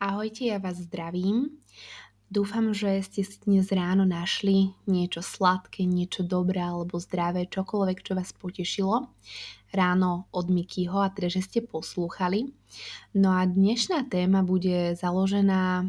[0.00, 1.60] Ahojte, ja vás zdravím.
[2.32, 8.16] Dúfam, že ste si dnes ráno našli niečo sladké, niečo dobré alebo zdravé, čokoľvek, čo
[8.16, 9.12] vás potešilo
[9.76, 12.48] ráno od Mikyho a teda, že ste poslúchali.
[13.12, 15.84] No a dnešná téma bude založená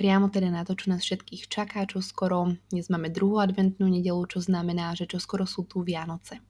[0.00, 4.24] priamo teda na to, čo nás všetkých čaká, čo skoro, dnes máme druhú adventnú nedelu,
[4.24, 6.40] čo znamená, že čo skoro sú tu Vianoce.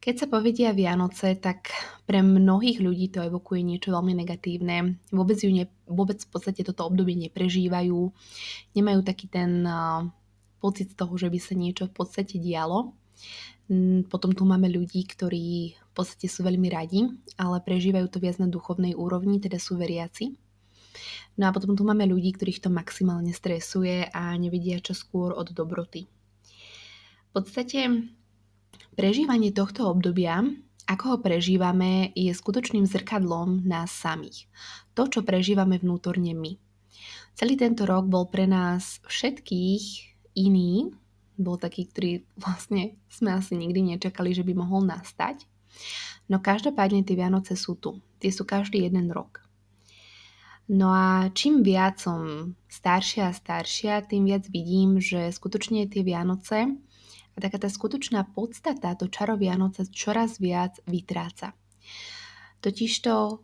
[0.00, 1.76] Keď sa povedia Vianoce, tak
[2.08, 4.96] pre mnohých ľudí to evokuje niečo veľmi negatívne.
[5.12, 8.08] Vôbec, ju ne, vôbec v podstate toto obdobie neprežívajú.
[8.72, 9.60] Nemajú taký ten
[10.56, 12.96] pocit z toho, že by sa niečo v podstate dialo.
[14.08, 17.04] Potom tu máme ľudí, ktorí v podstate sú veľmi radi,
[17.36, 20.32] ale prežívajú to viac na duchovnej úrovni, teda sú veriaci.
[21.36, 25.52] No a potom tu máme ľudí, ktorých to maximálne stresuje a nevedia čo skôr od
[25.52, 26.08] dobroty.
[26.08, 28.10] V podstate
[29.00, 30.44] Prežívanie tohto obdobia,
[30.84, 34.44] ako ho prežívame, je skutočným zrkadlom nás samých.
[34.92, 36.60] To, čo prežívame vnútorne my.
[37.32, 39.84] Celý tento rok bol pre nás všetkých
[40.36, 40.92] iný,
[41.40, 45.48] bol taký, ktorý vlastne sme asi nikdy nečakali, že by mohol nastať.
[46.28, 48.04] No každopádne tie Vianoce sú tu.
[48.20, 49.40] Tie sú každý jeden rok.
[50.68, 56.76] No a čím viac som staršia a staršia, tým viac vidím, že skutočne tie Vianoce
[57.40, 61.56] taká tá skutočná podstata, to čaro Vianoce čoraz viac vytráca.
[62.60, 63.40] Totižto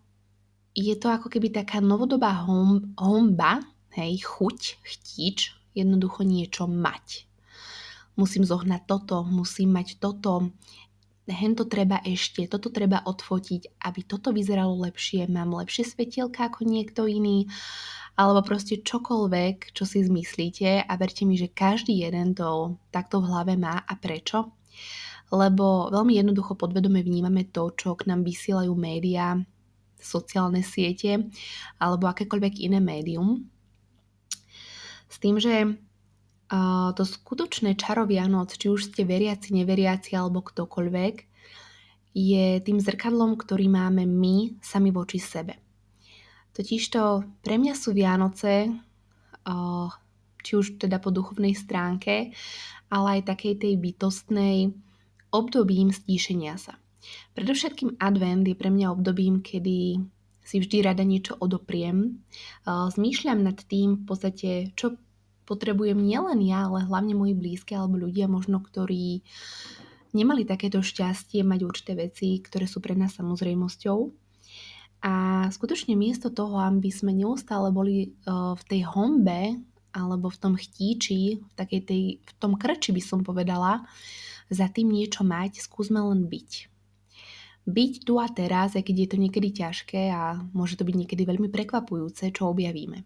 [0.77, 3.65] je to ako keby taká novodobá hom, homba,
[3.97, 7.25] hej, chuť, chtíč, jednoducho niečo mať.
[8.21, 10.53] Musím zohnať toto, musím mať toto,
[11.29, 16.69] hen to treba ešte, toto treba odfotiť, aby toto vyzeralo lepšie, mám lepšie svetielka ako
[16.69, 17.51] niekto iný,
[18.17, 23.29] alebo proste čokoľvek, čo si zmyslíte a verte mi, že každý jeden to takto v
[23.29, 24.57] hlave má a prečo.
[25.29, 29.37] Lebo veľmi jednoducho podvedome vnímame to, čo k nám vysielajú médiá,
[30.01, 31.29] sociálne siete
[31.77, 33.45] alebo akékoľvek iné médium.
[35.11, 35.77] S tým, že
[36.95, 41.15] to skutočné čaro Vianoc, či už ste veriaci, neveriaci alebo ktokoľvek,
[42.17, 45.66] je tým zrkadlom, ktorý máme my sami voči sebe.
[46.57, 48.73] Totižto pre mňa sú Vianoce,
[50.41, 52.33] či už teda po duchovnej stránke,
[52.89, 54.73] ale aj takej tej bytostnej
[55.37, 56.81] obdobím stíšenia sa.
[57.37, 60.01] Predovšetkým advent je pre mňa obdobím, kedy
[60.47, 62.25] si vždy rada niečo odopriem.
[62.65, 64.97] Zmýšľam nad tým v podstate, čo
[65.45, 69.23] potrebujem nielen ja, ale hlavne moji blízke alebo ľudia možno, ktorí
[70.17, 74.26] nemali takéto šťastie mať určité veci, ktoré sú pre nás samozrejmosťou.
[75.05, 79.61] A skutočne miesto toho, aby sme neustále boli v tej hombe
[79.97, 83.85] alebo v tom chtíči, v, takej tej, v tom krči by som povedala,
[84.53, 86.51] za tým niečo mať, skúsme len byť.
[87.67, 91.23] Byť tu a teraz, aj keď je to niekedy ťažké a môže to byť niekedy
[91.25, 93.03] veľmi prekvapujúce, čo objavíme.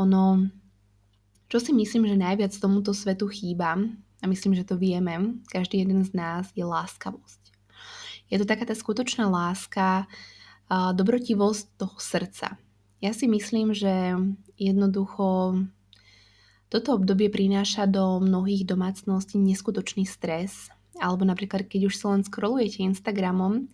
[0.00, 0.46] Ono,
[1.50, 3.76] čo si myslím, že najviac tomuto svetu chýba,
[4.22, 7.52] a myslím, že to vieme, každý jeden z nás, je láskavosť.
[8.32, 10.08] Je to taká tá skutočná láska,
[10.70, 12.56] dobrotivosť toho srdca.
[13.04, 14.16] Ja si myslím, že
[14.56, 15.58] jednoducho
[16.72, 20.72] toto obdobie prináša do mnohých domácností neskutočný stres.
[20.98, 23.66] Alebo napríklad, keď už sa len scrollujete Instagramom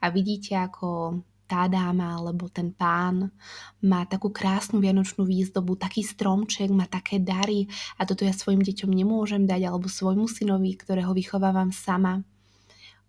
[0.00, 3.34] a vidíte, ako tá dáma alebo ten pán
[3.82, 7.66] má takú krásnu vianočnú výzdobu, taký stromček, má také dary
[7.98, 12.22] a toto ja svojim deťom nemôžem dať alebo svojmu synovi, ktorého vychovávam sama.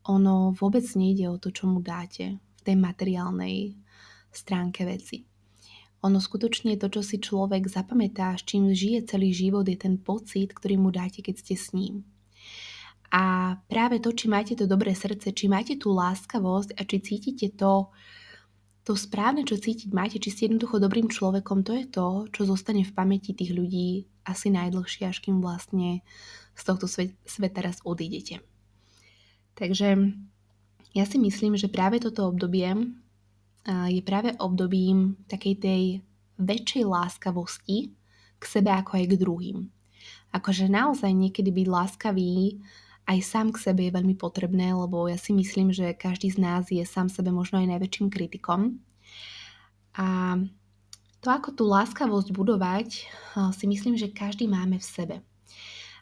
[0.10, 3.76] Ono vôbec nejde o to, čo mu dáte tej materiálnej
[4.32, 5.26] stránke veci.
[6.02, 10.50] Ono skutočne to, čo si človek zapamätá, s čím žije celý život, je ten pocit,
[10.50, 12.02] ktorý mu dáte, keď ste s ním.
[13.12, 17.54] A práve to, či máte to dobré srdce, či máte tú láskavosť a či cítite
[17.54, 17.92] to,
[18.82, 22.82] to správne, čo cítiť máte, či ste jednoducho dobrým človekom, to je to, čo zostane
[22.82, 26.02] v pamäti tých ľudí asi najdlhšie, až kým vlastne
[26.58, 26.90] z tohto
[27.28, 28.42] sveta raz odídete.
[29.54, 30.18] Takže
[30.92, 32.68] ja si myslím, že práve toto obdobie
[33.68, 35.84] je práve obdobím takej tej
[36.42, 37.94] väčšej láskavosti
[38.42, 39.58] k sebe ako aj k druhým.
[40.34, 42.58] Akože naozaj niekedy byť láskavý
[43.06, 46.70] aj sám k sebe je veľmi potrebné, lebo ja si myslím, že každý z nás
[46.70, 48.82] je sám sebe možno aj najväčším kritikom.
[49.98, 50.38] A
[51.22, 52.90] to, ako tú láskavosť budovať,
[53.54, 55.16] si myslím, že každý máme v sebe.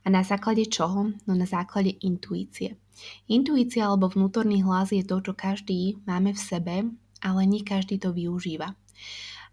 [0.04, 1.12] A na základe čoho?
[1.28, 2.80] No na základe intuície.
[3.32, 6.76] Intuícia alebo vnútorný hlas je to, čo každý máme v sebe,
[7.24, 8.76] ale nie každý to využíva.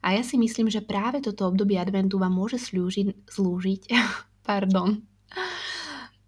[0.02, 3.82] A ja si myslím, že práve toto obdobie adventu vám môže slúžiť, slúžiť
[4.48, 5.02] pardon,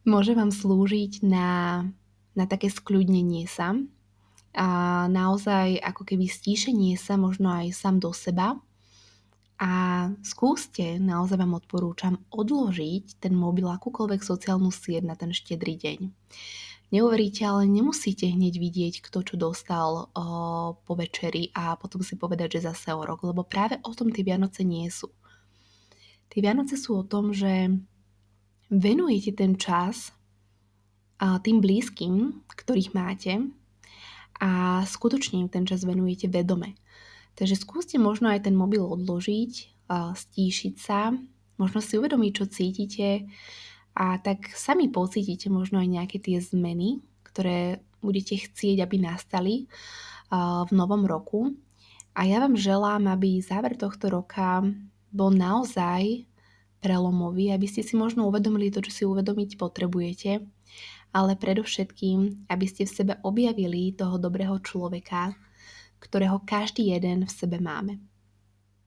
[0.02, 1.82] môže vám slúžiť na,
[2.34, 3.78] na také skľudnenie sa,
[4.58, 8.58] a naozaj ako keby stíšenie sa možno aj sám do seba
[9.58, 15.98] a skúste, naozaj vám odporúčam, odložiť ten mobil akúkoľvek sociálnu sieť na ten štedrý deň.
[16.88, 20.24] Neuveríte, ale nemusíte hneď vidieť, kto čo dostal o,
[20.72, 24.24] po večeri a potom si povedať, že zase o rok, lebo práve o tom tie
[24.24, 25.12] Vianoce nie sú.
[26.32, 27.68] Tie Vianoce sú o tom, že
[28.72, 30.16] venujete ten čas
[31.20, 33.42] a tým blízkym, ktorých máte
[34.38, 36.78] a skutočne im ten čas venujete vedome.
[37.38, 39.86] Takže skúste možno aj ten mobil odložiť,
[40.18, 41.14] stíšiť sa,
[41.54, 43.30] možno si uvedomiť, čo cítite,
[43.98, 49.54] a tak sami pocítite možno aj nejaké tie zmeny, ktoré budete chcieť, aby nastali
[50.30, 51.54] v novom roku.
[52.14, 54.62] A ja vám želám, aby záver tohto roka
[55.10, 56.26] bol naozaj
[56.78, 60.42] prelomový, aby ste si možno uvedomili to, čo si uvedomiť potrebujete,
[61.10, 65.34] ale predovšetkým, aby ste v sebe objavili toho dobrého človeka,
[65.98, 68.07] ktorého každý jeden v sebe máme.